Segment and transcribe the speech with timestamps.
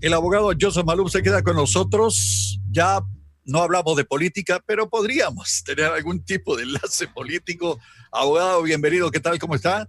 [0.00, 2.59] El abogado Joseph Malouf se queda con nosotros.
[2.70, 3.00] Ya
[3.44, 7.80] no hablamos de política, pero podríamos tener algún tipo de enlace político.
[8.12, 9.10] Abogado, bienvenido.
[9.10, 9.38] ¿Qué tal?
[9.40, 9.88] ¿Cómo está?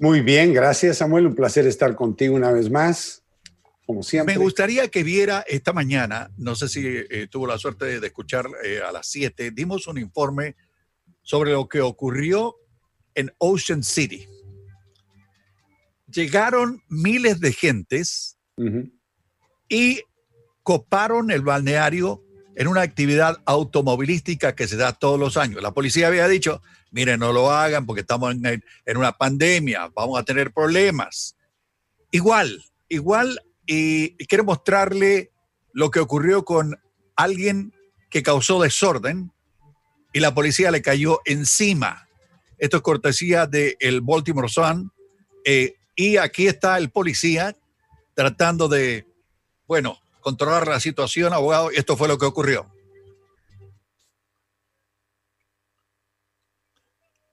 [0.00, 1.26] Muy bien, gracias Samuel.
[1.26, 3.22] Un placer estar contigo una vez más.
[3.86, 4.34] Como siempre.
[4.34, 8.46] Me gustaría que viera esta mañana, no sé si eh, tuvo la suerte de escuchar
[8.64, 10.54] eh, a las 7, dimos un informe
[11.22, 12.56] sobre lo que ocurrió
[13.14, 14.28] en Ocean City.
[16.06, 18.38] Llegaron miles de gentes
[19.68, 20.02] y
[20.70, 22.22] coparon el balneario
[22.54, 25.60] en una actividad automovilística que se da todos los años.
[25.60, 28.62] La policía había dicho, miren, no lo hagan porque estamos en,
[28.96, 31.34] una pandemia, vamos a tener problemas.
[32.12, 35.32] Igual, igual, y, quiero mostrarle
[35.72, 36.78] lo que ocurrió con
[37.16, 37.74] alguien
[38.08, 39.32] que causó desorden
[40.12, 42.06] y la policía le cayó encima.
[42.58, 44.92] Esto es cortesía del el Baltimore Sun.
[45.44, 47.56] Eh, y aquí está el policía
[48.14, 49.04] tratando de,
[49.66, 51.70] bueno, controlar la situación, abogado.
[51.70, 52.66] Esto fue lo que ocurrió.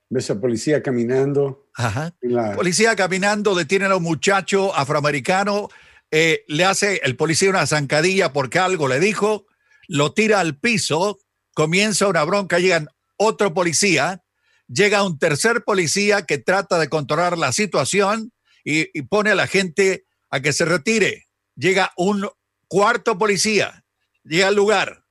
[0.09, 1.67] Ves a policía caminando.
[1.75, 2.13] Ajá.
[2.21, 2.55] La...
[2.55, 5.69] Policía caminando, detienen a un muchacho afroamericano,
[6.11, 9.45] eh, le hace el policía una zancadilla porque algo le dijo,
[9.87, 11.19] lo tira al piso,
[11.53, 14.23] comienza una bronca, llegan otro policía,
[14.67, 18.31] llega un tercer policía que trata de controlar la situación
[18.63, 21.25] y, y pone a la gente a que se retire.
[21.55, 22.29] Llega un
[22.67, 23.85] cuarto policía,
[24.23, 25.05] llega al lugar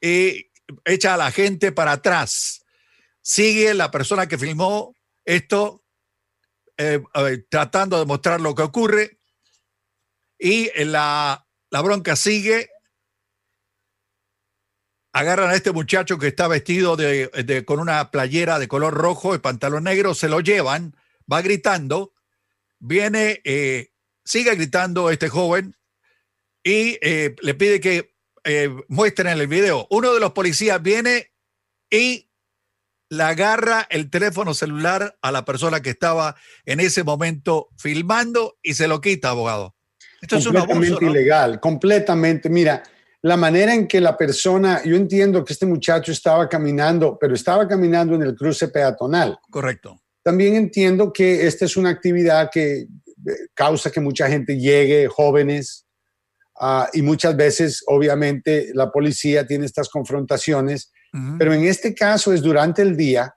[0.00, 0.50] y
[0.84, 2.64] echa a la gente para atrás.
[3.20, 4.94] Sigue la persona que filmó
[5.24, 5.84] esto
[6.76, 7.02] eh,
[7.48, 9.18] tratando de mostrar lo que ocurre
[10.38, 12.68] y la, la bronca sigue.
[15.12, 19.38] Agarran a este muchacho que está vestido de, con una playera de color rojo y
[19.38, 20.96] pantalón negro, se lo llevan,
[21.30, 22.14] va gritando,
[22.78, 23.92] viene, eh,
[24.24, 25.76] sigue gritando este joven,
[26.64, 28.14] y eh, le pide que
[28.44, 29.86] eh, muestren el video.
[29.90, 31.32] Uno de los policías viene
[31.90, 32.28] y
[33.10, 36.34] le agarra el teléfono celular a la persona que estaba
[36.64, 39.76] en ese momento filmando y se lo quita, abogado.
[40.20, 41.10] Esto es un abuso, ¿no?
[41.10, 42.48] ilegal, completamente.
[42.48, 42.82] Mira,
[43.22, 47.68] la manera en que la persona, yo entiendo que este muchacho estaba caminando, pero estaba
[47.68, 49.38] caminando en el cruce peatonal.
[49.50, 50.00] Correcto.
[50.22, 52.86] También entiendo que esta es una actividad que eh,
[53.52, 55.86] causa que mucha gente llegue, jóvenes,
[56.62, 61.36] Uh, y muchas veces, obviamente, la policía tiene estas confrontaciones, uh -huh.
[61.36, 63.34] pero en este caso es durante el día.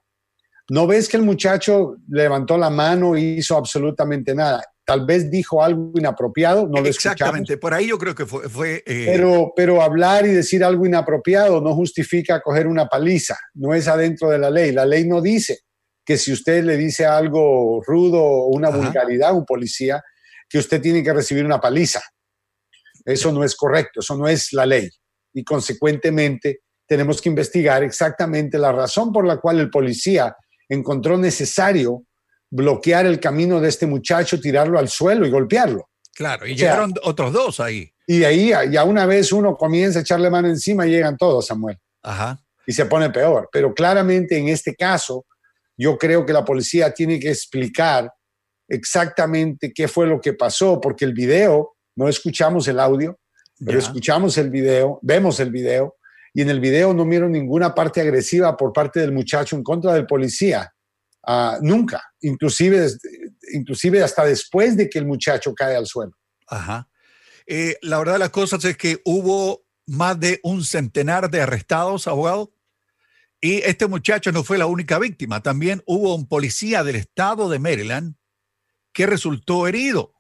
[0.70, 4.64] No ves que el muchacho levantó la mano y hizo absolutamente nada.
[4.86, 7.62] Tal vez dijo algo inapropiado, no lo Exactamente, escuchamos.
[7.62, 8.48] por ahí yo creo que fue.
[8.48, 9.06] fue eh...
[9.08, 14.30] pero, pero hablar y decir algo inapropiado no justifica coger una paliza, no es adentro
[14.30, 14.72] de la ley.
[14.72, 15.62] La ley no dice
[16.06, 18.78] que si usted le dice algo rudo o una Ajá.
[18.78, 20.04] vulgaridad a un policía,
[20.48, 22.02] que usted tiene que recibir una paliza.
[23.06, 24.90] Eso no es correcto, eso no es la ley.
[25.34, 30.36] Y consecuentemente tenemos que investigar exactamente la razón por la cual el policía
[30.68, 32.04] encontró necesario
[32.50, 35.90] bloquear el camino de este muchacho, tirarlo al suelo y golpearlo.
[36.14, 37.92] Claro, y o sea, llegaron otros dos ahí.
[38.08, 41.78] Y ahí, ya una vez uno comienza a echarle mano encima, llegan todos, Samuel.
[42.04, 42.40] Ajá.
[42.66, 43.50] Y se pone peor.
[43.52, 45.26] Pero claramente en este caso,
[45.78, 48.12] yo creo que la policía tiene que explicar
[48.68, 53.20] exactamente qué fue lo que pasó, porque el video no escuchamos el audio,
[53.60, 53.86] pero ya.
[53.86, 55.96] escuchamos el video, vemos el video,
[56.34, 59.94] y en el video no vieron ninguna parte agresiva por parte del muchacho en contra
[59.94, 60.72] del policía.
[61.26, 62.88] Uh, nunca, inclusive,
[63.54, 66.12] inclusive hasta después de que el muchacho cae al suelo.
[66.48, 66.90] Ajá.
[67.48, 72.08] Eh, la verdad de las cosas es que hubo más de un centenar de arrestados,
[72.08, 72.54] abogado,
[73.40, 75.42] y este muchacho no fue la única víctima.
[75.42, 78.16] También hubo un policía del estado de Maryland
[78.92, 80.14] que resultó herido.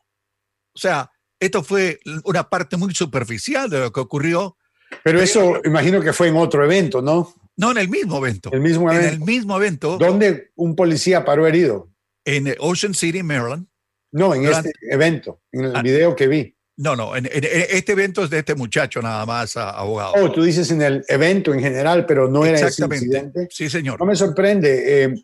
[0.74, 1.12] O sea,
[1.46, 4.58] esto fue una parte muy superficial de lo que ocurrió.
[5.04, 7.34] Pero eso imagino que fue en otro evento, ¿no?
[7.58, 8.50] No, en el mismo evento.
[8.52, 9.08] El mismo evento.
[9.08, 9.98] En el mismo evento.
[9.98, 11.90] ¿Dónde un policía paró herido?
[12.26, 13.68] En Ocean City, Maryland.
[14.12, 14.70] No, en Durante...
[14.70, 16.56] este evento, en el ah, video que vi.
[16.78, 20.14] No, no, en, en, este evento es de este muchacho nada más, abogado.
[20.16, 23.48] Oh, tú dices en el evento en general, pero no era ese incidente.
[23.50, 24.00] Sí, señor.
[24.00, 25.04] No me sorprende.
[25.04, 25.16] Eh,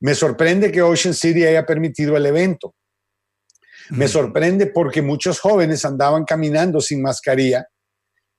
[0.00, 2.74] me sorprende que Ocean City haya permitido el evento.
[3.90, 7.66] Me sorprende porque muchos jóvenes andaban caminando sin mascarilla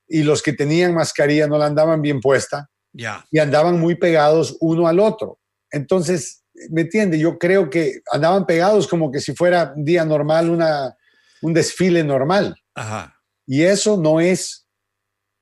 [0.07, 3.25] y los que tenían mascarilla no la andaban bien puesta Ya.
[3.31, 5.39] y andaban muy pegados uno al otro.
[5.71, 7.19] Entonces, ¿me entiende?
[7.19, 10.95] Yo creo que andaban pegados como que si fuera un día normal, una,
[11.41, 12.55] un desfile normal.
[12.75, 13.15] Ajá.
[13.45, 14.67] Y eso no es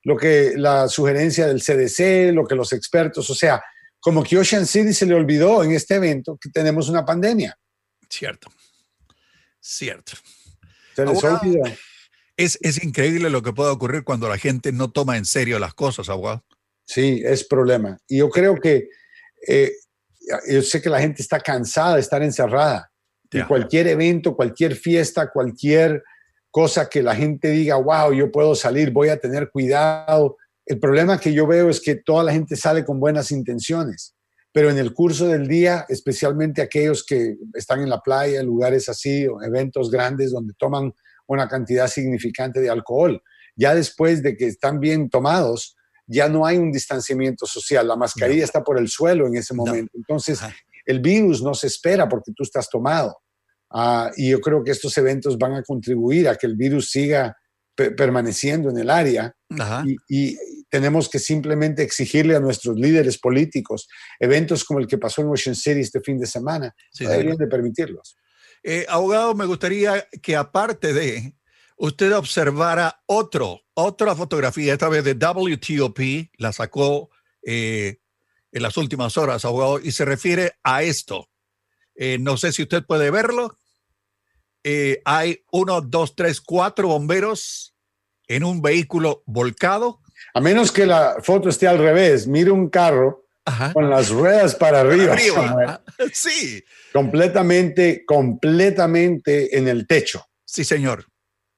[0.03, 3.61] lo que la sugerencia del CDC, lo que los expertos, o sea,
[3.99, 7.57] como que Ocean City se le olvidó en este evento que tenemos una pandemia.
[8.09, 8.49] Cierto.
[9.69, 10.13] Cierto.
[10.95, 11.39] Se les Abogado.
[11.41, 11.63] olvidó.
[12.37, 15.73] Es, es increíble lo que puede ocurrir cuando la gente no toma en serio las
[15.73, 16.45] cosas, abogado.
[16.85, 17.97] Sí, es problema.
[18.07, 18.87] Y yo creo que,
[19.45, 19.73] eh,
[20.49, 22.89] yo sé que la gente está cansada de estar encerrada.
[23.29, 26.01] Y cualquier evento, cualquier fiesta, cualquier
[26.49, 30.37] cosa que la gente diga, wow, yo puedo salir, voy a tener cuidado.
[30.65, 34.15] El problema que yo veo es que toda la gente sale con buenas intenciones,
[34.57, 38.89] pero en el curso del día, especialmente aquellos que están en la playa, en lugares
[38.89, 40.91] así, o eventos grandes donde toman
[41.27, 43.21] una cantidad significante de alcohol,
[43.55, 45.75] ya después de que están bien tomados,
[46.07, 48.45] ya no hay un distanciamiento social, la mascarilla No.
[48.45, 49.63] está por el suelo en ese No.
[49.63, 49.91] momento.
[49.95, 50.55] Entonces, Ajá.
[50.87, 53.15] el virus no se espera porque tú estás tomado.
[53.69, 57.37] Ah, y yo creo que estos eventos van a contribuir a que el virus siga
[57.75, 59.83] pe- permaneciendo en el área Ajá.
[59.85, 59.97] y,
[60.31, 60.35] y
[60.69, 63.87] tenemos que simplemente exigirle a nuestros líderes políticos
[64.19, 67.37] eventos como el que pasó en Ocean City este fin de semana, Sí, no deberían
[67.37, 68.17] de permitirlos.
[68.63, 71.35] Eh, abogado, me gustaría que aparte de
[71.77, 75.99] usted observara otro, otra fotografía, esta vez de WTOP,
[76.37, 77.09] la sacó
[77.43, 77.99] eh,
[78.51, 81.29] en las últimas horas, abogado, y se refiere a esto.
[81.95, 83.57] Eh, no sé si usted puede verlo.
[84.63, 87.75] Eh, hay uno, dos, tres, cuatro bomberos
[88.27, 90.01] en un vehículo volcado.
[90.33, 93.73] A menos que la foto esté al revés, mire un carro Ajá.
[93.73, 95.83] con las ruedas para arriba, Arriba.
[96.13, 100.25] Sí, completamente, completamente en el techo.
[100.45, 101.05] Sí, señor.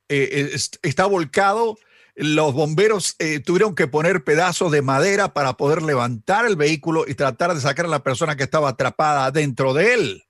[0.09, 1.77] Eh, es- está volcado.
[2.15, 7.13] Los bomberos eh, tuvieron que poner pedazos de madera para poder levantar el vehículo y
[7.15, 10.23] tratar de sacar a la persona que estaba atrapada dentro de él.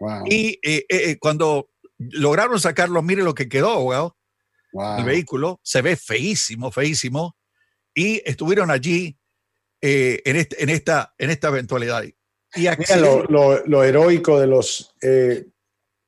[0.00, 4.16] Wow, Y eh, eh, eh, cuando lograron sacarlo, mire lo que quedó, abogado.
[4.72, 4.98] wow.
[4.98, 7.36] El vehículo se ve feísimo, feísimo.
[7.94, 9.16] Y estuvieron allí
[9.80, 12.02] eh, en, este- en, esta, en esta eventualidad.
[12.04, 12.14] Y
[12.56, 15.46] Mira accidente- lo, lo- lo heroico de los eh,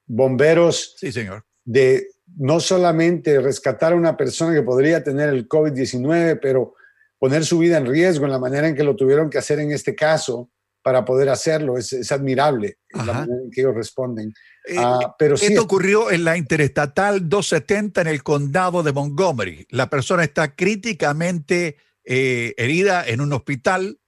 [0.07, 1.45] bomberos Sí, señor.
[1.65, 6.75] de no solamente rescatar a una persona que podría tener el COVID-19, pero
[7.19, 9.73] poner su vida en riesgo en la manera en que lo tuvieron que hacer en
[9.73, 10.51] este caso
[10.87, 11.77] para poder hacerlo.
[11.77, 14.33] Es, es admirable la manera en que ellos responden.
[14.69, 19.67] Eh, Ah, pero sí, Esto ocurrió en la Interestatal 270 en el condado de Montgomery.
[19.71, 23.99] La persona está críticamente eh, herida en un hospital.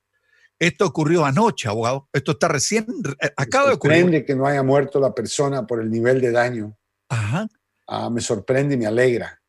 [0.60, 2.08] Esto ocurrió anoche, abogado.
[2.12, 2.86] Esto está recién,
[3.22, 3.96] eh, acaba de ocurrir.
[4.02, 6.78] sorprende que no haya muerto la persona por el nivel de daño.
[7.08, 7.48] Ajá.
[7.88, 9.42] Ah, me sorprende y me alegra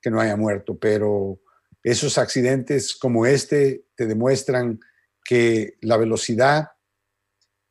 [0.00, 1.40] que no haya muerto, pero
[1.82, 4.78] esos accidentes como este te demuestran
[5.24, 6.68] que la velocidad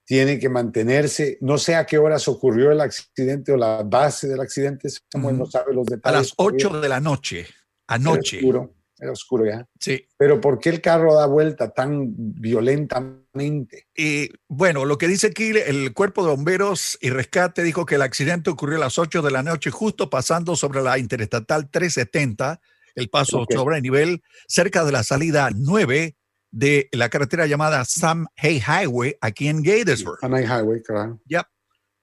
[0.06, 1.38] tiene que mantenerse.
[1.42, 5.46] No sé a qué horas ocurrió el accidente o la base del accidente, Samuel no
[5.46, 6.20] sabe los A detalles.
[6.20, 7.48] las 8 de la noche.
[7.88, 8.40] Anoche.
[8.40, 9.66] Era oscuro, era oscuro ya.
[9.80, 10.06] Sí.
[10.18, 13.88] Pero ¿por qué el carro da vuelta tan violentamente?
[13.96, 18.02] Y bueno, lo que dice aquí el cuerpo de bomberos y rescate dijo que el
[18.02, 22.60] accidente ocurrió a las 8 de la noche, justo pasando sobre la Interestatal 370,
[22.96, 26.18] el paso sobre nivel, cerca de la salida 9
[26.52, 30.20] de la carretera llamada Sam Hay Highway aquí en Gatesburg.
[30.22, 31.20] Hanai Highway, claro.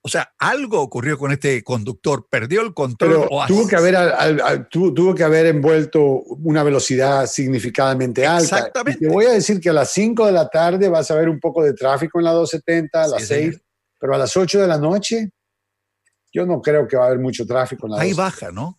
[0.01, 3.09] O sea, algo ocurrió con este conductor, perdió el control.
[3.11, 7.27] Pero o tuvo que, haber, al- al- al- tuvo, tuvo que haber envuelto una velocidad
[7.27, 8.43] significadamente alta.
[8.59, 8.97] Exactamente.
[9.03, 11.27] Y te voy a decir que a las 5 de la tarde vas a ver
[11.27, 13.51] un poco de tráfico en la 270, a Sí, las señor.
[13.55, 13.63] 6,
[13.99, 15.29] pero a las 8 de la noche
[16.31, 18.45] yo no creo que va a haber mucho tráfico en la Ahí 270.
[18.47, 18.78] baja, ¿no?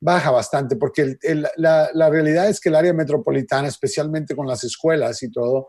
[0.00, 4.46] Baja bastante, porque el- el- la, la realidad es que el área metropolitana, especialmente con
[4.46, 5.66] las escuelas y todo,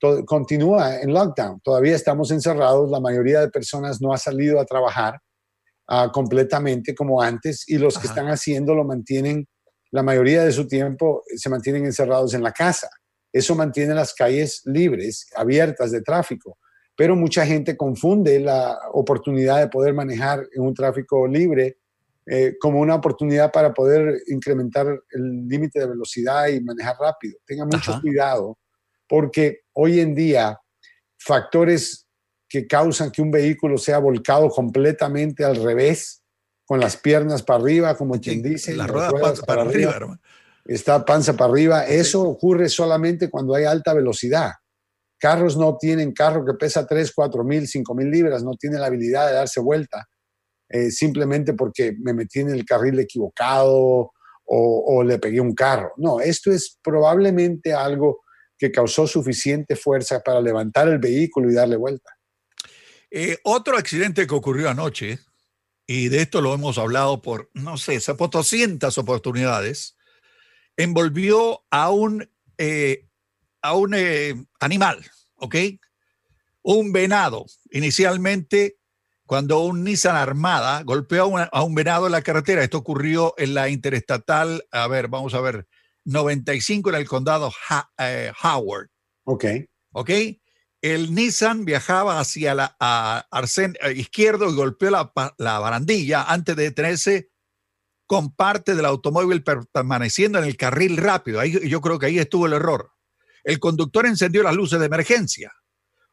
[0.00, 1.60] todo, continúa en lockdown.
[1.60, 5.20] Todavía estamos encerrados, la mayoría de personas no ha salido a trabajar
[5.88, 9.46] ah, completamente como antes y los que están haciendo lo mantienen,
[9.92, 12.88] la mayoría de su tiempo eh, se mantienen encerrados en la casa.
[13.32, 16.56] Eso mantiene las calles libres, abiertas de tráfico,
[16.96, 21.78] pero mucha gente confunde la oportunidad de poder manejar en un tráfico libre
[22.26, 27.38] eh, como una oportunidad para poder incrementar el límite de velocidad y manejar rápido.
[27.44, 28.00] Tenga mucho Ajá.
[28.00, 28.58] cuidado
[29.08, 30.58] porque hoy en día
[31.18, 32.06] factores
[32.48, 36.22] que causan que un vehículo sea volcado completamente al revés,
[36.66, 40.20] con las piernas para arriba, como quien dice, ruedas pa- para, arriba, hermano.
[40.64, 41.86] está panza para arriba.
[41.86, 44.52] Eso ocurre solamente cuando hay alta velocidad.
[45.18, 48.86] Carros no tienen, carro que pesa 3, 4 mil, 5 mil libras, no tiene la
[48.86, 50.06] habilidad de darse vuelta,
[50.74, 54.10] eh, simplemente porque me metí en el carril equivocado
[54.44, 55.92] o, le pegué un carro.
[55.96, 58.24] No, esto es probablemente algo
[58.58, 62.18] que causó suficiente fuerza para levantar el vehículo y darle vuelta.
[63.08, 65.20] Eh, otro accidente que ocurrió anoche,
[65.86, 69.96] y de esto lo hemos hablado por, no sé, 200 oportunidades,
[70.76, 72.28] envolvió a un,
[72.58, 73.06] eh,
[73.62, 73.94] a un
[74.58, 75.54] animal, ¿ok?
[76.62, 77.46] Un venado.
[77.70, 78.78] Inicialmente
[79.26, 82.62] cuando un Nissan Armada golpeó a, un venado en la carretera.
[82.62, 85.66] Esto ocurrió en la interestatal, a ver, vamos a ver,
[86.04, 87.52] 95 en el condado
[87.98, 88.88] eh, Howard.
[89.24, 89.44] Ok.
[89.92, 90.10] Ok.
[90.82, 92.76] El Nissan viajaba hacia la
[93.30, 97.30] arcén eh, izquierdo y golpeó la, la barandilla antes de detenerse
[98.06, 101.40] con parte del automóvil permaneciendo en el carril rápido.
[101.40, 102.92] Ahí, yo creo que ahí estuvo el error.
[103.44, 105.52] El conductor encendió las luces de emergencia.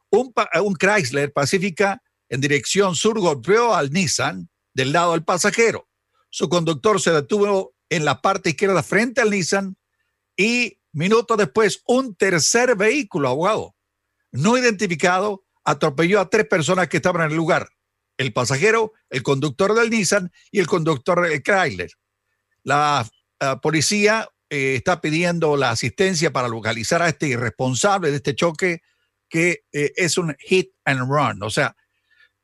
[0.09, 5.89] Un, un Chrysler Pacifica en dirección sur golpeó al Nissan del lado del pasajero.
[6.29, 9.75] Su conductor se detuvo en la parte izquierda frente al Nissan
[10.37, 13.75] y minutos después un tercer vehículo, abogado,
[14.31, 17.69] no identificado, atropelló a tres personas que estaban en el lugar.
[18.17, 21.91] El pasajero, el conductor del Nissan y el conductor del Chrysler.
[22.63, 23.05] La
[23.41, 28.83] eh, policía eh, está pidiendo la asistencia para localizar a este irresponsable de este choque
[29.27, 31.75] que eh, es un hit and run, o sea,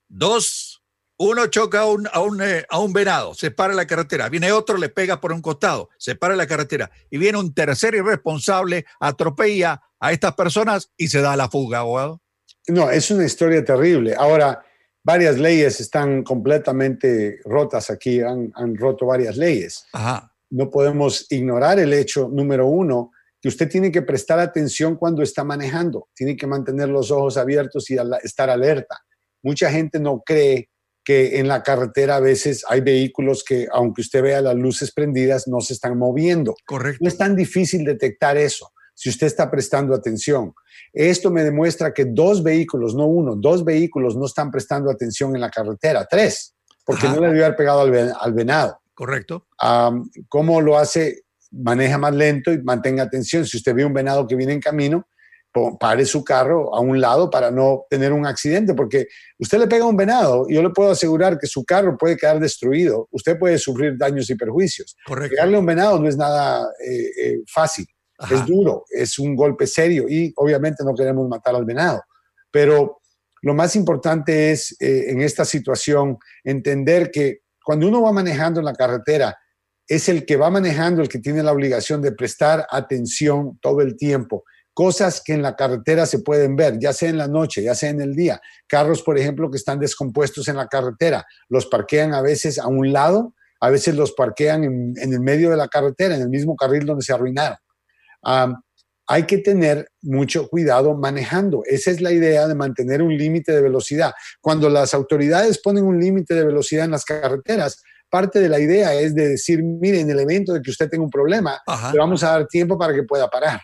[0.10, 0.84] Dos,
[1.18, 4.30] uno choca a un, a un, eh, a un venado, se para la carretera.
[4.30, 6.90] Viene otro, le pega por un costado, se para la carretera.
[7.10, 12.22] Y viene un tercer irresponsable, atropella a estas personas y se da la fuga, abogado.
[12.68, 14.16] No, es una historia terrible.
[14.18, 14.64] Ahora,
[15.04, 19.86] varias leyes están completamente rotas aquí, han, han roto varias leyes.
[19.94, 20.34] Ajá.
[20.50, 23.12] No podemos ignorar el hecho, número uno,
[23.42, 27.90] que usted tiene que prestar atención cuando está manejando, tiene que mantener los ojos abiertos
[27.90, 28.98] y estar alerta
[29.42, 30.70] mucha gente no cree
[31.04, 35.48] que en la carretera a veces hay vehículos que, aunque usted vea las luces prendidas,
[35.48, 36.54] no se están moviendo.
[36.66, 37.00] Correcto.
[37.02, 40.54] No es tan difícil detectar eso si usted está prestando atención.
[40.92, 45.42] Esto me demuestra que dos vehículos, no uno, dos vehículos no están prestando atención en
[45.42, 48.82] la carretera, tres, porque no le debió haber pegado al, venado.
[48.94, 49.46] Correcto.
[50.28, 51.22] ¿Cómo lo hace?
[51.52, 53.46] Maneja más lento y mantenga atención.
[53.46, 55.08] Si usted ve un venado que viene en camino,
[55.80, 59.08] pare su carro a un lado para no tener un accidente, porque
[59.40, 62.40] usted le pega a un venado, yo le puedo asegurar que su carro puede quedar
[62.40, 64.96] destruido, usted puede sufrir daños y perjuicios.
[65.06, 65.32] Correcto.
[65.36, 67.88] Pegarle a un venado no es nada eh, eh, fácil,
[68.32, 72.02] es duro, es un golpe serio y obviamente no queremos matar al venado,
[72.52, 73.02] pero
[73.42, 78.66] lo más importante es eh, en esta situación entender que cuando uno va manejando en
[78.66, 79.38] la carretera,
[79.88, 83.96] es el que va manejando el que tiene la obligación de prestar atención todo el
[83.96, 84.44] tiempo
[84.78, 87.90] cosas que en la carretera se pueden ver, ya sea en la noche, ya sea
[87.90, 88.40] en el día.
[88.68, 92.94] Carros, por ejemplo, que están descompuestos en la carretera, los parquean a veces a un
[92.94, 96.86] lado, a veces los parquean en, el medio de la carretera, en el mismo carril
[96.86, 97.58] donde se arruinaron.
[99.08, 101.64] hay que tener mucho cuidado manejando.
[101.66, 104.14] Esa es la idea de mantener un límite de velocidad.
[104.42, 107.82] Cuando las autoridades ponen un límite de velocidad en las carreteras,
[108.12, 111.04] parte de la idea es de decir, mire, en el evento de que usted tenga
[111.04, 111.60] un problema,
[111.92, 113.60] le vamos a dar tiempo para que pueda parar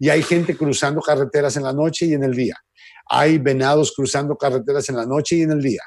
[0.00, 2.56] y hay gente cruzando carreteras en la noche y en el día.
[3.06, 5.82] Hay venados cruzando carreteras en la noche y en el día.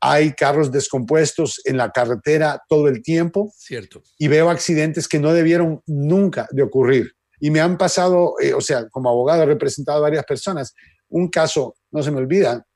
[0.00, 3.52] Hay carros descompuestos en la carretera todo el tiempo.
[3.54, 4.02] Cierto.
[4.18, 7.12] Y veo accidentes que no debieron nunca de ocurrir.
[7.40, 10.74] Y me han pasado, eh, o sea, como abogado he representado a varias personas.
[11.10, 12.66] Un caso, no se me olvida,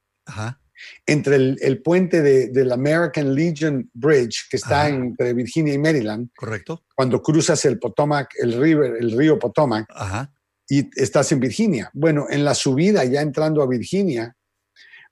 [1.07, 6.29] entre el, puente del American Legion Bridge, que está entre Virginia y Maryland.
[6.37, 6.85] Correcto.
[6.95, 9.87] Cuando cruzas el Potomac, el, river, el río Potomac.
[9.89, 10.31] Ajá
[10.69, 11.91] y estás en Virginia.
[11.95, 14.37] Bueno, en la subida, ya entrando a Virginia,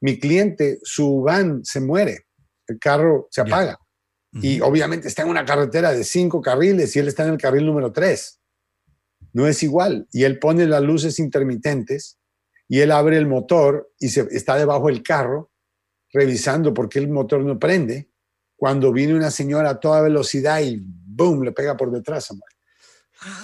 [0.00, 2.26] mi cliente, su van se muere,
[2.66, 3.78] el carro se apaga.
[4.42, 7.66] Y obviamente está en una carretera de cinco carriles y él está en el carril
[7.66, 8.40] número tres.
[9.32, 10.08] No es igual.
[10.10, 12.18] Y él pone las luces intermitentes
[12.66, 15.52] y él abre el motor y se, está debajo del carro
[16.12, 18.10] revisando por qué el motor no prende.
[18.56, 22.28] Cuando viene una señora a toda velocidad y boom, le pega por detrás.
[22.32, 22.53] Amor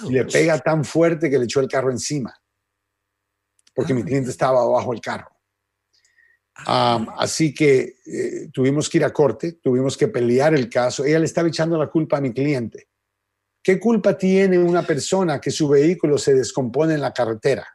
[0.07, 2.33] y le pega tan fuerte que le echó el carro encima,
[3.73, 4.05] porque mi ah.
[4.05, 5.29] cliente estaba abajo del carro.
[6.53, 7.15] Ah.
[7.17, 11.03] así que eh, tuvimos que ir a corte, tuvimos que pelear el caso.
[11.03, 12.89] Ella le estaba echando la culpa a mi cliente.
[13.63, 17.67] ¿Qué culpa tiene una persona que su vehículo se descompone en la carretera?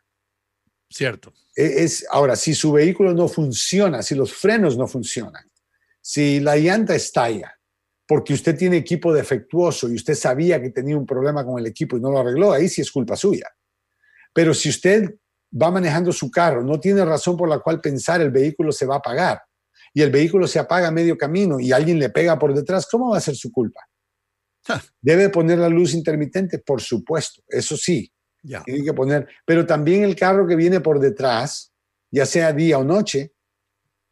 [0.89, 1.33] Cierto.
[1.55, 5.51] E, es, ahora, si su vehículo no funciona, si los frenos no funcionan,
[6.01, 7.56] si la llanta estalla,
[8.07, 11.97] porque usted tiene equipo defectuoso y usted sabía que tenía un problema con el equipo
[11.97, 13.49] y no lo arregló, ahí sí es culpa suya.
[14.33, 15.17] Pero si usted
[15.61, 18.97] va manejando su carro, no tiene razón por la cual pensar el vehículo se va
[18.97, 19.41] a apagar
[19.93, 23.11] y el vehículo se apaga a medio camino y alguien le pega por detrás, ¿cómo
[23.11, 23.81] va a ser su culpa?
[25.01, 26.59] ¿Debe poner la luz intermitente?
[26.59, 28.13] Por supuesto, eso sí.
[28.65, 31.73] Tiene que poner, pero también el carro que viene por detrás,
[32.11, 33.33] ya sea día o noche,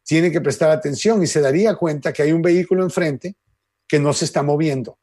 [0.02, 3.36] tiene que prestar atención y se daría cuenta que hay un vehículo enfrente
[3.88, 4.98] que no se está moviendo.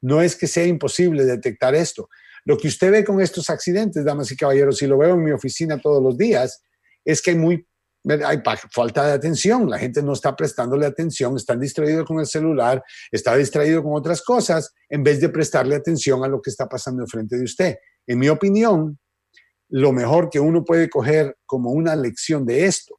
[0.00, 2.08] No es que sea imposible detectar esto.
[2.44, 5.30] Lo que usted ve con estos accidentes, damas y caballeros, y lo veo en mi
[5.30, 6.62] oficina todos los días,
[7.04, 7.66] es que hay muy
[8.72, 13.36] falta de atención, la gente no está prestándole atención, están distraídos con el celular, está
[13.36, 17.36] distraído con otras cosas, en vez de prestarle atención a lo que está pasando enfrente
[17.36, 17.76] de usted.
[18.06, 18.98] En mi opinión,
[19.68, 22.98] lo mejor que uno puede coger como una lección de esto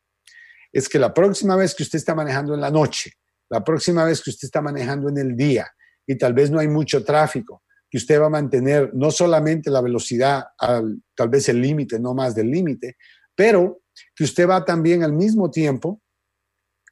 [0.71, 3.11] es que la próxima vez que usted está manejando en la noche,
[3.53, 5.71] la próxima vez que usted está manejando en el día
[6.07, 9.79] y tal vez no hay mucho tráfico, que usted va a mantener no solamente la
[9.79, 12.97] velocidad al tal vez el límite, no más del límite,
[13.35, 13.83] pero
[14.15, 16.01] que usted va también al mismo tiempo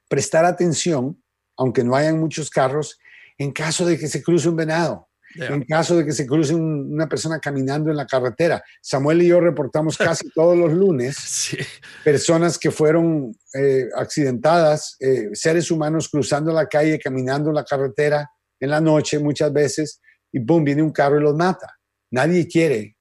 [0.08, 1.20] prestar atención,
[1.56, 2.96] aunque no hayan muchos carros,
[3.38, 7.08] en caso de que se cruce un venado, en caso de que se cruce una
[7.08, 8.62] persona caminando en la carretera.
[8.80, 11.56] Samuel y yo reportamos casi todos los lunes
[12.04, 18.30] personas que fueron eh, accidentadas, eh, seres humanos cruzando la calle, caminando en la carretera
[18.62, 21.78] en la noche muchas veces, y boom, viene un carro y los mata.
[22.12, 22.96] Nadie quiere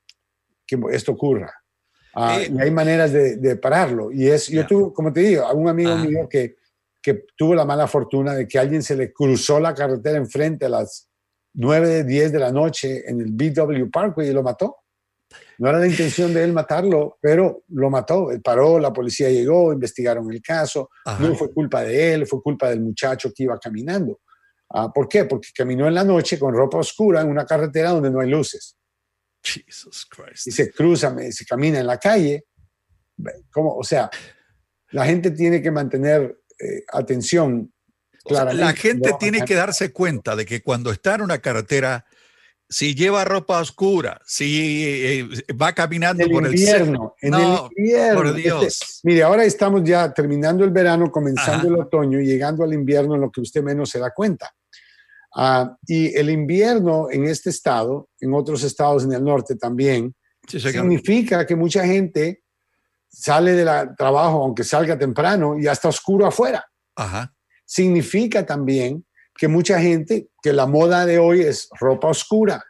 [0.65, 1.53] que esto ocurra.
[2.15, 4.11] Ah, eh, y hay maneras de, pararlo.
[4.11, 6.55] Y es, yo tuve, como te digo, a un amigo mío que,
[7.01, 10.69] que tuvo la mala fortuna de que alguien se le cruzó la carretera enfrente a
[10.69, 11.10] las
[11.53, 14.77] 9, 10 de la noche en el BW Parkway y lo mató.
[15.59, 18.31] No era la intención de él matarlo, pero lo mató.
[18.31, 20.89] Él paró, la policía llegó, investigaron el caso.
[21.19, 24.21] No fue culpa de él, fue culpa del muchacho que iba caminando.
[24.73, 25.25] Ah, ¿Por qué?
[25.25, 28.77] Porque caminó en la noche con ropa oscura en una carretera donde no hay luces.
[29.43, 30.47] Jesus Christ.
[30.47, 32.45] Y se cruza, se camina en la calle.
[33.51, 33.75] ¿Cómo?
[33.75, 34.09] O sea,
[34.91, 37.70] la gente tiene que mantener eh, atención.
[38.29, 42.05] La gente tiene que darse cuenta de que cuando está en una carretera,
[42.69, 45.29] si lleva ropa oscura, si eh,
[45.61, 47.41] va caminando por el invierno, en el
[47.75, 48.15] invierno.
[48.15, 48.99] Por este, Dios.
[49.03, 53.21] mire, ahora estamos ya terminando el verano, comenzando el otoño y llegando al invierno en
[53.21, 54.53] lo que usted menos se da cuenta.
[55.35, 60.15] Ah, y el invierno en este estado, en otros estados en el norte también,
[60.47, 62.43] significa que mucha gente
[63.09, 66.65] sale del trabajo, aunque salga temprano, y ya está oscuro afuera.
[67.71, 72.61] Significa también que mucha gente, que la moda de hoy es ropa oscura.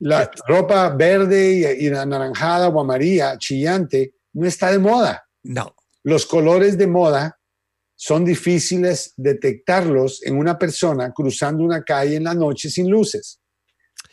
[0.00, 5.24] La ropa verde y, y anaranjada o amarilla, chillante, no está de moda.
[5.44, 5.76] No.
[6.02, 7.38] Los colores de moda
[7.94, 13.38] son difíciles detectarlos en una persona cruzando una calle en la noche sin luces.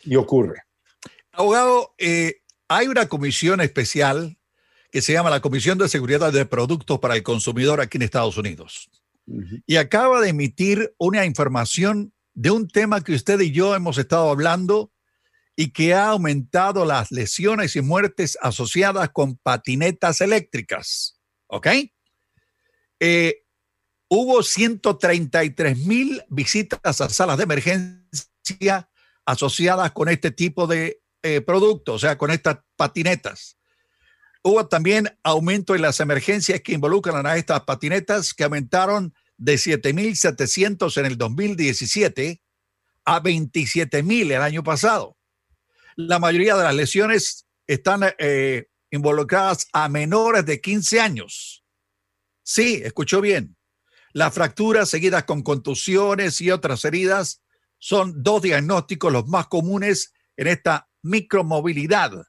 [0.04, 0.62] Y ocurre.
[1.32, 4.38] Abogado, eh, hay una comisión especial
[4.92, 8.36] que se llama la Comisión de Seguridad de Productos para el Consumidor aquí en Estados
[8.36, 8.88] Unidos.
[9.66, 14.30] Y acaba de emitir una información de un tema que usted y yo hemos estado
[14.30, 14.92] hablando
[15.56, 21.20] y que ha aumentado las lesiones y muertes asociadas con patinetas eléctricas.
[21.48, 21.68] ¿Ok?
[22.98, 23.44] Eh,
[24.08, 28.90] hubo 133 mil visitas a salas de emergencia
[29.24, 33.59] asociadas con este tipo de eh, productos, o sea, con estas patinetas.
[34.42, 40.96] Hubo también aumento en las emergencias que involucran a estas patinetas que aumentaron de 7.700
[40.96, 42.42] en el 2017
[43.04, 45.16] a 27.000 el año pasado.
[45.96, 51.64] La mayoría de las lesiones están eh, involucradas a menores de 15 años.
[52.42, 53.56] Sí, escuchó bien.
[54.12, 57.42] Las fracturas seguidas con contusiones y otras heridas
[57.78, 62.26] son dos diagnósticos los más comunes en esta micromovilidad.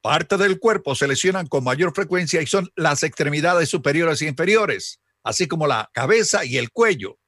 [0.00, 5.00] Parte del cuerpo se lesionan con mayor frecuencia y son las extremidades superiores e inferiores,
[5.22, 7.18] así como la cabeza y el cuello.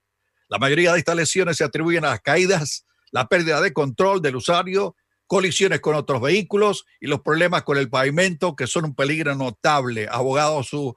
[0.49, 4.37] La mayoría de estas lesiones se atribuyen a las caídas, la pérdida de control del
[4.37, 4.95] usuario,
[5.27, 10.09] colisiones con otros vehículos y los problemas con el pavimento, que son un peligro notable.
[10.11, 10.95] Abogado, su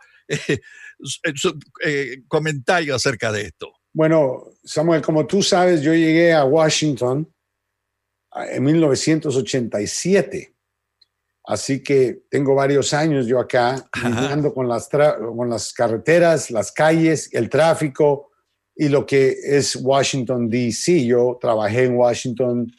[1.35, 3.73] su eh, comentario acerca de esto.
[3.93, 7.31] Bueno, Samuel, como tú sabes, yo llegué a Washington
[8.49, 10.52] en 1987.
[11.45, 17.29] Así que tengo varios años yo acá lidiando con las, con las carreteras, las calles,
[17.33, 18.31] el tráfico
[18.75, 21.05] y lo que es Washington, D.C.
[21.05, 22.71] Yo trabajé en Washington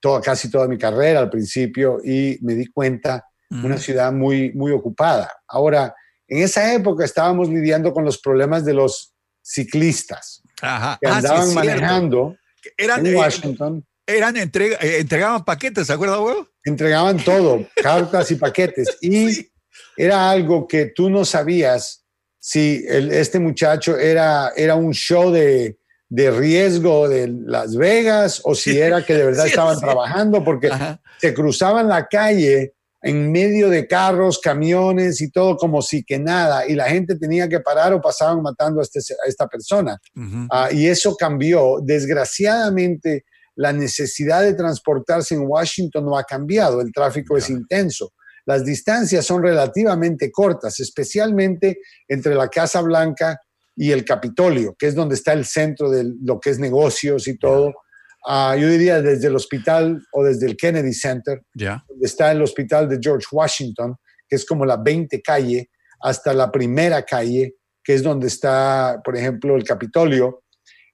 [0.00, 4.72] toda, casi toda mi carrera al principio y me di cuenta, una ciudad muy, muy
[4.72, 5.30] ocupada.
[5.46, 5.94] Ahora,
[6.26, 12.36] en esa época estábamos lidiando con los problemas de los ciclistas que ah, andaban manejando
[12.76, 13.86] en Washington.
[14.06, 16.36] Eran entrega, eh, entregaban paquetes, ¿se acuerda, güey?
[16.64, 18.98] Entregaban todo, cartas y paquetes.
[19.00, 19.48] Y
[19.96, 22.04] era algo que tú no sabías
[22.38, 25.78] si este muchacho era, era un show de,
[26.10, 30.70] de riesgo de Las Vegas o si era que de verdad estaban trabajando, porque
[31.18, 36.66] se cruzaban la calle en medio de carros, camiones y todo como si que nada,
[36.66, 39.98] y la gente tenía que parar o pasaban matando a, este, esta persona.
[40.50, 41.78] Ah, y eso cambió.
[41.82, 43.24] Desgraciadamente,
[43.56, 48.12] la necesidad de transportarse en Washington no ha cambiado, el tráfico es intenso.
[48.46, 53.38] Las distancias son relativamente cortas, especialmente entre la Casa Blanca
[53.76, 57.38] y el Capitolio, que es donde está el centro de lo que es negocios y
[57.38, 57.72] todo.
[58.26, 62.88] Ah, yo diría desde el hospital o desde el Kennedy Center, donde está el hospital
[62.88, 63.96] de George Washington,
[64.28, 69.16] que es como la 20 calle, hasta la primera calle, que es donde está, por
[69.16, 70.42] ejemplo, el Capitolio.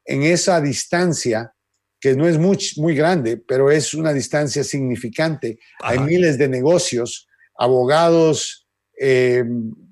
[0.04, 1.52] En esa distancia,
[2.00, 7.28] que no es muy, muy grande, pero es una distancia significante, hay miles de negocios,
[7.58, 8.66] abogados,
[8.98, 9.44] eh,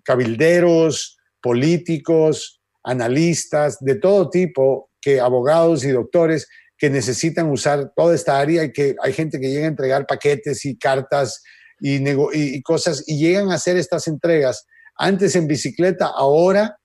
[0.04, 8.38] cabilderos, políticos, analistas de todo tipo, que abogados y doctores que necesitan usar toda esta
[8.38, 11.42] área y que hay gente que llega a entregar paquetes y cartas
[11.80, 11.98] y,
[12.32, 14.66] y, cosas y llegan a hacer estas entregas
[14.96, 16.77] antes en bicicleta, ahora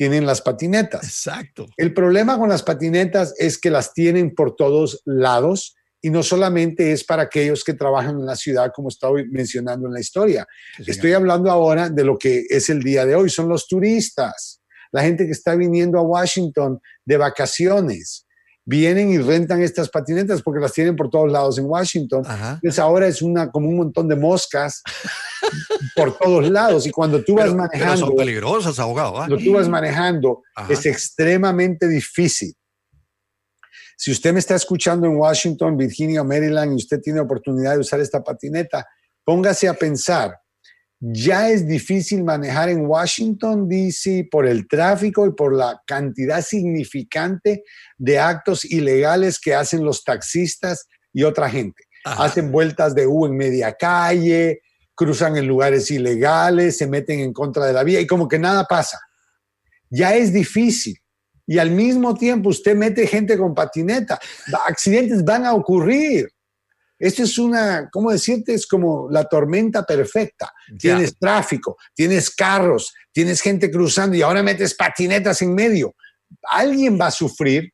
[0.00, 1.04] tienen las patinetas.
[1.04, 1.66] Exacto.
[1.76, 6.92] El problema con las patinetas es que las tienen por todos lados y no solamente
[6.92, 10.46] es para aquellos que trabajan en la ciudad, como estaba mencionando en la historia.
[10.86, 14.60] Estoy hablando ahora de lo que es el día de hoy, son los turistas
[14.92, 18.26] la gente que está viniendo a Washington de vacaciones,
[18.64, 22.22] vienen y rentan estas patinetas porque las tienen por todos lados en Washington.
[22.26, 24.82] Entonces ahora es una como un montón de moscas
[25.96, 29.12] por todos lados y cuando tú vas manejando son peligrosas, abogado.
[29.12, 32.54] Cuando tú vas manejando es extremadamente difícil.
[33.96, 37.80] Si usted me está escuchando en Washington, Virginia o Maryland y usted tiene oportunidad de
[37.80, 38.86] usar esta patineta,
[39.24, 40.34] póngase a pensar
[41.00, 44.28] ya es difícil manejar en Washington, D.C.
[44.30, 47.64] por el tráfico y por la cantidad significante
[47.96, 51.84] de actos ilegales que hacen los taxistas y otra gente.
[52.04, 54.60] Hacen vueltas de U en media calle,
[54.94, 58.64] cruzan en lugares ilegales, se meten en contra de la vía y como que nada
[58.64, 59.00] pasa.
[59.88, 60.98] Ya es difícil.
[61.46, 64.20] Y al mismo tiempo usted mete gente con patineta.
[64.66, 66.28] Accidentes van a ocurrir.
[67.00, 68.52] Esto es una, ¿cómo decirte?
[68.52, 70.52] Es como la tormenta perfecta.
[70.78, 75.94] Tienes tráfico, tienes carros, tienes gente cruzando y ahora metes patinetas en medio.
[76.42, 77.72] Alguien va a sufrir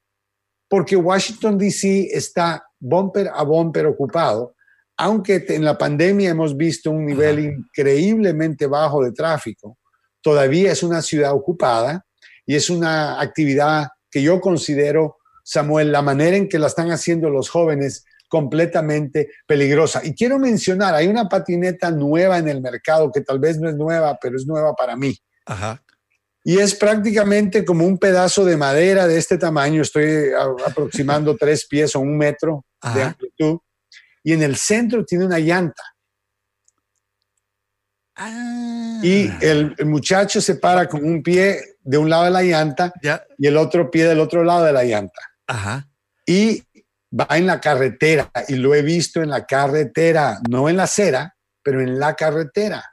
[0.69, 2.09] porque Washington, D.C.
[2.13, 4.55] está bumper a bumper ocupado,
[4.97, 9.77] aunque en la pandemia hemos visto un nivel increíblemente bajo de tráfico,
[10.23, 12.07] todavía es una ciudad ocupada
[12.47, 17.29] y es una actividad que yo considero, Samuel, la manera en que la están haciendo
[17.29, 18.05] los jóvenes
[18.37, 20.03] completamente peligrosa.
[20.05, 23.77] Y quiero mencionar, hay una patineta nueva en el mercado que tal vez no es
[23.77, 25.17] nueva, pero es nueva para mí.
[26.45, 30.33] Y es prácticamente como un pedazo de madera de este tamaño, estoy
[30.67, 33.59] aproximando tres pies o un metro de amplitud,
[34.23, 35.83] y en el centro tiene una llanta.
[38.17, 39.01] Ah.
[39.03, 42.93] Y el, muchacho se para con un pie de un lado de la llanta
[43.39, 45.23] y el otro pie del otro lado de la llanta.
[45.47, 45.89] Ajá.
[46.27, 46.66] Y
[47.13, 51.35] va en la carretera y lo he visto en la carretera, no en la acera,
[51.63, 52.85] pero en la carretera.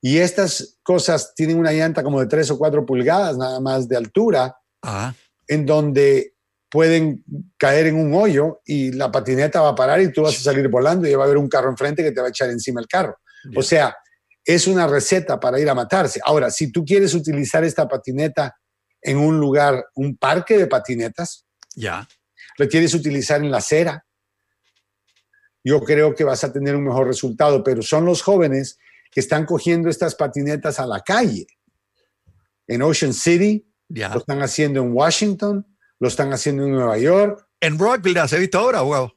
[0.00, 3.96] Y estas cosas tienen una llanta como de 3 o 4 pulgadas nada más de
[3.96, 4.56] altura,
[5.46, 6.34] en donde
[6.68, 7.24] pueden
[7.56, 10.68] caer en un hoyo y la patineta va a parar y tú vas a salir
[10.68, 12.88] volando y va a haber un carro enfrente que te va a echar encima el
[12.88, 13.16] carro.
[13.54, 13.94] O sea,
[14.44, 16.20] es una receta para ir a matarse.
[16.24, 18.56] Ahora, si tú quieres utilizar esta patineta
[19.00, 21.44] en un lugar, un parque de patinetas,
[21.76, 22.08] ya
[22.58, 24.04] lo quieres utilizar en la acera,
[25.64, 28.78] yo creo que vas a tener un mejor resultado, pero son los jóvenes
[29.10, 31.46] que están cogiendo estas patinetas a la calle.
[32.66, 35.66] En Ocean City, lo están haciendo en Washington,
[36.00, 37.46] lo están haciendo en Nueva York.
[37.60, 39.12] En Rockville, ¿has visto ahora, wow?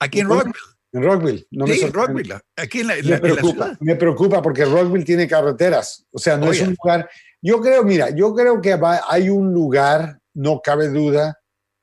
[0.00, 0.54] Aquí en Rockville.
[0.92, 1.46] En Rockville.
[1.50, 2.38] No sí, me en Rockville.
[2.56, 6.04] Aquí en la, me, preocupa, me preocupa porque Rockville tiene carreteras.
[6.10, 7.08] O sea, no es un lugar.
[7.40, 11.38] Yo creo, mira, yo creo que hay un lugar, no cabe duda,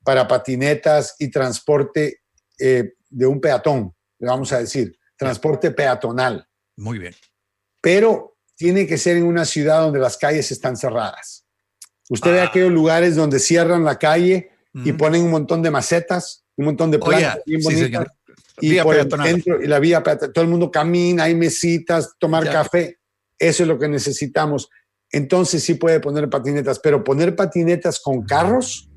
[0.10, 2.22] para patinetas y transporte
[2.58, 6.48] eh, de un peatón, le vamos a decir, transporte peatonal.
[6.78, 7.14] Muy bien.
[7.80, 11.46] Pero tiene que ser en una ciudad donde las calles están cerradas.
[12.10, 12.46] Usted ve ah.
[12.46, 16.98] aquellos lugares donde cierran la calle y ponen un montón de macetas, un montón de
[16.98, 18.08] plantas bien bonitas.
[18.62, 22.98] y por el centro, y la vía todo el mundo camina, hay mesitas, tomar café.
[23.38, 24.72] Eso es lo que necesitamos.
[25.12, 28.89] Entonces sí puede poner patinetas, pero poner patinetas con carros,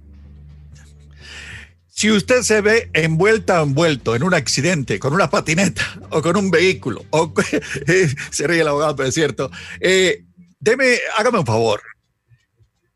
[2.02, 6.50] si usted se ve envuelta envuelto en un accidente con una patineta o con un
[6.50, 7.32] vehículo, o
[8.32, 10.24] se ríe el abogado, pero es cierto, eh,
[11.16, 11.80] hágame un favor.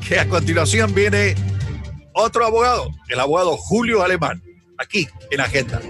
[0.08, 1.36] que a continuación viene
[2.14, 4.42] otro abogado, el abogado Julio Alemán,
[4.78, 5.82] aquí en Agenda.